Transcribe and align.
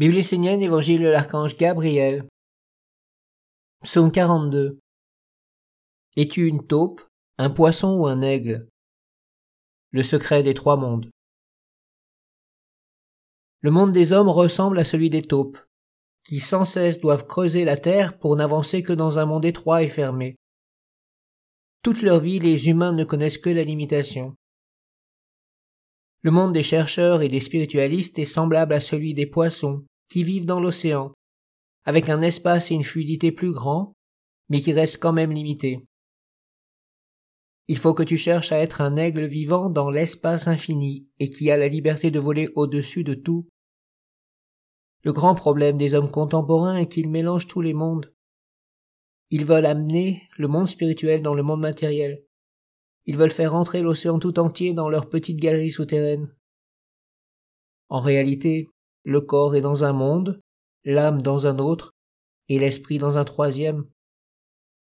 Bible 0.00 0.16
Évangile 0.16 1.02
de 1.02 1.08
l'archange 1.08 1.58
Gabriel. 1.58 2.26
Psaume 3.82 4.10
42. 4.10 4.78
Es-tu 6.16 6.46
une 6.46 6.66
taupe, 6.66 7.02
un 7.36 7.50
poisson 7.50 7.98
ou 7.98 8.06
un 8.06 8.22
aigle? 8.22 8.66
Le 9.90 10.02
secret 10.02 10.42
des 10.42 10.54
trois 10.54 10.78
mondes. 10.78 11.10
Le 13.60 13.70
monde 13.70 13.92
des 13.92 14.14
hommes 14.14 14.30
ressemble 14.30 14.78
à 14.78 14.84
celui 14.84 15.10
des 15.10 15.20
taupes, 15.20 15.58
qui 16.26 16.40
sans 16.40 16.64
cesse 16.64 16.98
doivent 16.98 17.26
creuser 17.26 17.66
la 17.66 17.76
terre 17.76 18.18
pour 18.18 18.36
n'avancer 18.36 18.82
que 18.82 18.94
dans 18.94 19.18
un 19.18 19.26
monde 19.26 19.44
étroit 19.44 19.82
et 19.82 19.88
fermé. 19.88 20.36
Toute 21.82 22.00
leur 22.00 22.20
vie, 22.20 22.38
les 22.38 22.70
humains 22.70 22.92
ne 22.92 23.04
connaissent 23.04 23.36
que 23.36 23.50
la 23.50 23.64
limitation. 23.64 24.34
Le 26.22 26.30
monde 26.30 26.54
des 26.54 26.62
chercheurs 26.62 27.20
et 27.20 27.28
des 27.28 27.40
spiritualistes 27.40 28.18
est 28.18 28.24
semblable 28.24 28.72
à 28.72 28.80
celui 28.80 29.12
des 29.12 29.26
poissons 29.26 29.84
qui 30.10 30.24
vivent 30.24 30.46
dans 30.46 30.60
l'océan, 30.60 31.12
avec 31.84 32.08
un 32.08 32.20
espace 32.22 32.70
et 32.70 32.74
une 32.74 32.84
fluidité 32.84 33.32
plus 33.32 33.52
grands, 33.52 33.94
mais 34.48 34.60
qui 34.60 34.72
restent 34.72 35.00
quand 35.00 35.12
même 35.12 35.32
limités. 35.32 35.86
Il 37.68 37.78
faut 37.78 37.94
que 37.94 38.02
tu 38.02 38.16
cherches 38.16 38.52
à 38.52 38.58
être 38.58 38.80
un 38.80 38.96
aigle 38.96 39.26
vivant 39.26 39.70
dans 39.70 39.90
l'espace 39.90 40.48
infini 40.48 41.08
et 41.20 41.30
qui 41.30 41.50
a 41.50 41.56
la 41.56 41.68
liberté 41.68 42.10
de 42.10 42.18
voler 42.18 42.48
au-dessus 42.56 43.04
de 43.04 43.14
tout. 43.14 43.48
Le 45.02 45.12
grand 45.12 45.34
problème 45.34 45.78
des 45.78 45.94
hommes 45.94 46.10
contemporains 46.10 46.76
est 46.76 46.88
qu'ils 46.88 47.08
mélangent 47.08 47.46
tous 47.46 47.60
les 47.60 47.74
mondes. 47.74 48.12
Ils 49.30 49.44
veulent 49.44 49.66
amener 49.66 50.28
le 50.36 50.48
monde 50.48 50.68
spirituel 50.68 51.22
dans 51.22 51.34
le 51.34 51.44
monde 51.44 51.60
matériel, 51.60 52.24
ils 53.06 53.16
veulent 53.16 53.30
faire 53.30 53.54
entrer 53.54 53.82
l'océan 53.82 54.18
tout 54.18 54.38
entier 54.38 54.74
dans 54.74 54.88
leur 54.88 55.08
petite 55.08 55.38
galerie 55.38 55.70
souterraine. 55.70 56.32
En 57.88 58.00
réalité, 58.00 58.68
le 59.04 59.20
corps 59.20 59.54
est 59.56 59.60
dans 59.60 59.84
un 59.84 59.92
monde, 59.92 60.40
l'âme 60.84 61.22
dans 61.22 61.46
un 61.46 61.58
autre, 61.58 61.92
et 62.48 62.58
l'esprit 62.58 62.98
dans 62.98 63.18
un 63.18 63.24
troisième. 63.24 63.86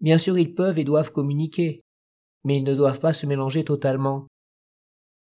Bien 0.00 0.18
sûr, 0.18 0.38
ils 0.38 0.54
peuvent 0.54 0.78
et 0.78 0.84
doivent 0.84 1.12
communiquer, 1.12 1.80
mais 2.44 2.58
ils 2.58 2.64
ne 2.64 2.74
doivent 2.74 3.00
pas 3.00 3.12
se 3.12 3.26
mélanger 3.26 3.64
totalement. 3.64 4.26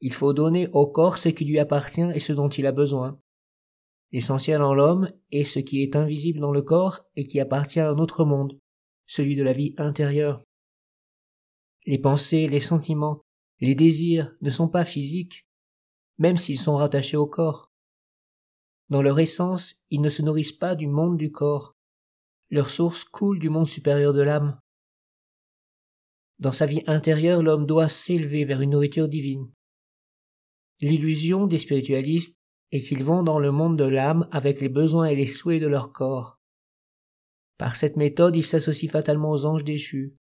Il 0.01 0.13
faut 0.13 0.33
donner 0.33 0.69
au 0.73 0.87
corps 0.87 1.19
ce 1.19 1.29
qui 1.29 1.45
lui 1.45 1.59
appartient 1.59 2.11
et 2.15 2.21
ce 2.21 2.33
dont 2.33 2.49
il 2.49 2.67
a 2.67 2.73
besoin. 2.73 3.19
L'essentiel 4.13 4.63
en 4.63 4.75
l'homme 4.75 5.13
est 5.33 5.45
ce 5.45 5.59
qui 5.59 5.83
est 5.83 5.97
invisible 5.97 6.41
dans 6.41 6.53
le 6.53 6.63
corps 6.63 7.01
et 7.17 7.27
qui 7.27 7.41
appartient 7.41 7.81
à 7.81 7.91
un 7.91 7.99
autre 7.99 8.25
monde, 8.25 8.59
celui 9.07 9.37
de 9.37 9.43
la 9.43 9.53
vie 9.53 9.75
intérieure. 9.77 10.43
Les 11.87 11.99
pensées, 11.99 12.49
les 12.49 12.61
sentiments, 12.61 13.23
les 13.61 13.75
désirs 13.75 14.35
ne 14.41 14.51
sont 14.51 14.69
pas 14.69 14.85
physiques, 14.85 15.47
même 16.19 16.37
s'ils 16.37 16.61
sont 16.61 16.77
rattachés 16.77 17.17
au 17.17 17.27
corps. 17.27 17.68
Dans 18.91 19.03
leur 19.03 19.19
essence, 19.21 19.77
ils 19.91 20.01
ne 20.01 20.09
se 20.09 20.23
nourrissent 20.23 20.53
pas 20.53 20.75
du 20.75 20.87
monde 20.87 21.19
du 21.19 21.31
corps. 21.31 21.75
Leur 22.51 22.71
source 22.71 23.05
coule 23.05 23.39
du 23.39 23.51
monde 23.51 23.69
supérieur 23.69 24.15
de 24.15 24.23
l'âme. 24.23 24.59
Dans 26.39 26.53
sa 26.53 26.67
vie 26.67 26.85
intérieure, 26.87 27.43
l'homme 27.43 27.67
doit 27.67 27.89
s'élever 27.89 28.45
vers 28.45 28.61
une 28.61 28.71
nourriture 28.71 29.09
divine. 29.09 29.51
L'illusion 30.81 31.47
des 31.47 31.59
spiritualistes 31.59 32.39
est 32.71 32.83
qu'ils 32.83 33.05
vont 33.05 33.23
dans 33.23 33.39
le 33.39 33.51
monde 33.51 33.77
de 33.77 33.85
l'âme 33.85 34.29
avec 34.31 34.61
les 34.61 34.69
besoins 34.69 35.07
et 35.07 35.17
les 35.17 35.27
souhaits 35.27 35.61
de 35.61 35.67
leur 35.67 35.93
corps. 35.93 36.39
Par 37.59 37.77
cette 37.77 37.97
méthode, 37.97 38.37
ils 38.37 38.47
s'associent 38.47 38.91
fatalement 38.91 39.33
aux 39.33 39.45
anges 39.45 39.65
déchus, 39.65 40.15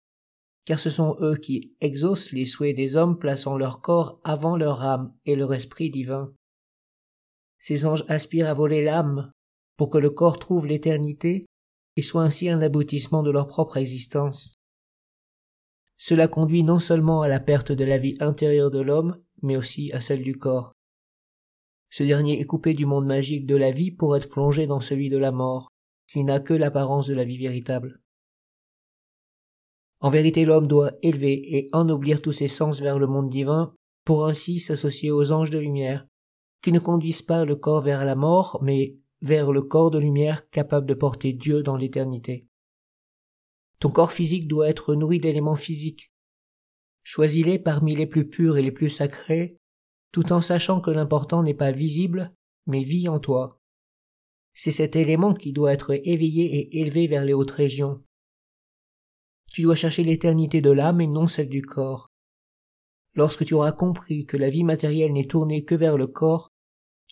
car 0.65 0.79
ce 0.79 0.91
sont 0.91 1.17
eux 1.21 1.37
qui 1.37 1.77
exaucent 1.81 2.33
les 2.33 2.47
souhaits 2.47 2.75
des 2.75 2.97
hommes 2.97 3.19
plaçant 3.19 3.57
leur 3.57 3.83
corps 3.83 4.21
avant 4.25 4.57
leur 4.57 4.83
âme 4.83 5.15
et 5.27 5.37
leur 5.37 5.53
esprit 5.53 5.91
divin. 5.91 6.33
Ces 7.67 7.85
anges 7.85 8.05
aspirent 8.07 8.47
à 8.47 8.55
voler 8.55 8.85
l'âme 8.85 9.33
pour 9.77 9.91
que 9.91 9.99
le 9.99 10.11
corps 10.11 10.39
trouve 10.39 10.69
l'éternité 10.69 11.47
et 11.97 12.01
soit 12.01 12.23
ainsi 12.23 12.49
un 12.49 12.63
aboutissement 12.63 13.25
de 13.25 13.33
leur 13.33 13.49
propre 13.49 13.77
existence. 13.77 14.55
Cela 15.99 16.29
conduit 16.29 16.63
non 16.63 16.79
seulement 16.79 17.23
à 17.23 17.29
la 17.29 17.41
perte 17.41 17.73
de 17.73 17.83
la 17.83 17.99
vie 17.99 18.15
intérieure 18.21 18.71
de 18.71 18.81
l'homme, 18.81 19.21
mais 19.43 19.57
aussi 19.57 19.91
à 19.91 19.99
celle 19.99 20.23
du 20.23 20.39
corps. 20.39 20.75
Ce 21.91 22.05
dernier 22.05 22.39
est 22.41 22.45
coupé 22.45 22.73
du 22.73 22.87
monde 22.87 23.07
magique 23.07 23.47
de 23.47 23.57
la 23.57 23.73
vie 23.73 23.91
pour 23.91 24.17
être 24.17 24.29
plongé 24.29 24.69
dans 24.69 24.79
celui 24.79 25.09
de 25.09 25.19
la 25.19 25.33
mort, 25.33 25.67
qui 26.07 26.23
n'a 26.23 26.39
que 26.39 26.55
l'apparence 26.55 27.09
de 27.09 27.15
la 27.15 27.25
vie 27.25 27.39
véritable. 27.39 28.01
En 29.99 30.11
vérité, 30.11 30.45
l'homme 30.45 30.69
doit 30.69 30.93
élever 31.03 31.57
et 31.57 31.69
ennoblir 31.73 32.23
tous 32.23 32.31
ses 32.31 32.47
sens 32.47 32.81
vers 32.81 33.01
le 33.01 33.09
monde 33.09 33.29
divin, 33.29 33.75
pour 34.05 34.25
ainsi 34.25 34.61
s'associer 34.61 35.11
aux 35.11 35.33
anges 35.33 35.51
de 35.51 35.59
lumière, 35.59 36.07
qui 36.67 36.73
ne 36.73 36.81
conduisent 36.81 37.23
pas 37.23 37.45
le 37.45 37.55
corps 37.55 37.81
vers 37.81 38.05
la 38.05 38.17
mort, 38.17 38.59
mais 38.61 38.97
vers 39.21 39.53
le 39.53 39.63
corps 39.63 39.93
de 39.93 40.01
lumière 40.01 40.51
capable 40.51 40.89
de 40.89 40.95
porter 40.95 41.33
Dieu 41.33 41.63
dans 41.63 41.77
l'éternité. 41.77 42.49
Ton 43.79 43.93
corps 43.93 44.11
physique 44.11 44.49
doit 44.49 44.69
être 44.69 44.97
nourri 44.97 45.21
d'éléments 45.21 45.55
physiques. 45.55 46.11
Choisis-les 47.05 47.61
parmi 47.61 47.95
les 47.95 48.09
plus 48.09 48.29
purs 48.29 48.57
et 48.57 48.63
les 48.63 48.73
plus 48.73 48.89
sacrés, 48.89 49.61
tout 50.11 50.33
en 50.33 50.41
sachant 50.41 50.81
que 50.81 50.91
l'important 50.91 51.45
n'est 51.45 51.55
pas 51.55 51.71
visible, 51.71 52.35
mais 52.67 52.83
vit 52.83 53.09
en 53.09 53.21
toi. 53.21 53.61
C'est 54.53 54.73
cet 54.73 54.97
élément 54.97 55.35
qui 55.35 55.53
doit 55.53 55.73
être 55.73 55.93
éveillé 55.93 56.47
et 56.47 56.81
élevé 56.81 57.07
vers 57.07 57.25
les 57.25 57.33
hautes 57.33 57.53
régions. 57.53 58.03
Tu 59.53 59.63
dois 59.63 59.77
chercher 59.77 60.03
l'éternité 60.03 60.61
de 60.61 60.73
l'âme 60.73 61.01
et 61.01 61.07
non 61.07 61.29
celle 61.29 61.49
du 61.49 61.63
corps. 61.63 62.11
Lorsque 63.15 63.45
tu 63.45 63.55
auras 63.55 63.71
compris 63.71 64.27
que 64.27 64.37
la 64.37 64.51
vie 64.51 64.65
matérielle 64.65 65.13
n'est 65.13 65.29
tournée 65.29 65.65
que 65.65 65.77
vers 65.77 65.97
le 65.97 66.09
corps, 66.09 66.51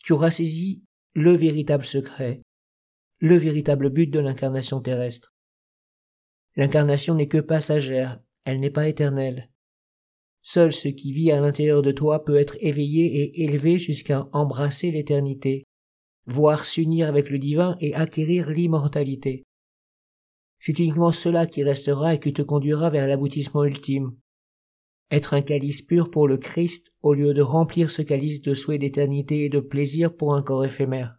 tu 0.05 0.13
auras 0.13 0.31
saisi 0.31 0.83
le 1.15 1.35
véritable 1.35 1.85
secret, 1.85 2.43
le 3.21 3.39
véritable 3.39 3.89
but 3.89 4.07
de 4.07 4.19
l'incarnation 4.19 4.83
terrestre. 4.83 5.33
L'incarnation 6.57 7.15
n'est 7.15 7.27
que 7.27 7.39
passagère, 7.39 8.21
elle 8.45 8.61
n'est 8.61 8.71
pas 8.71 8.87
éternelle. 8.87 9.51
Seul 10.43 10.75
ce 10.75 10.89
qui 10.89 11.15
vit 11.15 11.33
à 11.33 11.41
l'intérieur 11.41 11.81
de 11.81 11.91
toi 11.91 12.23
peut 12.23 12.37
être 12.37 12.59
éveillé 12.61 13.07
et 13.17 13.45
élevé 13.45 13.79
jusqu'à 13.79 14.29
embrasser 14.33 14.91
l'éternité, 14.91 15.65
voir 16.27 16.67
s'unir 16.67 17.09
avec 17.09 17.31
le 17.31 17.39
divin 17.39 17.79
et 17.81 17.95
acquérir 17.95 18.51
l'immortalité. 18.51 19.45
C'est 20.59 20.79
uniquement 20.79 21.13
cela 21.13 21.47
qui 21.47 21.65
restera 21.65 22.15
et 22.15 22.21
qui 22.21 22.35
te 22.35 22.43
conduira 22.43 22.91
vers 22.91 23.09
l'aboutissement 23.09 23.65
ultime. 23.65 24.15
Être 25.11 25.35
un 25.35 25.43
calice 25.43 25.83
pur 25.83 26.11
pour 26.11 26.27
le 26.27 26.39
Christ 26.39 26.93
au 27.03 27.15
lieu 27.15 27.35
de 27.35 27.43
remplir 27.43 27.91
ce 27.91 28.03
calice 28.03 28.43
de 28.43 28.55
souhait 28.55 28.79
d'éternité 28.79 29.45
et 29.45 29.49
de 29.49 29.61
plaisir 29.61 30.17
pour 30.17 30.35
un 30.35 30.43
corps 30.43 30.65
éphémère. 30.65 31.17